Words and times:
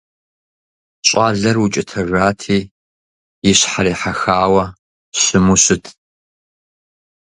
Щӏалэр 1.07 1.57
укӀытэжати, 1.63 2.59
и 3.49 3.51
щхьэр 3.59 3.85
ехьэхауэ 3.93 4.65
щыму 5.21 5.55
щытт. 5.63 5.85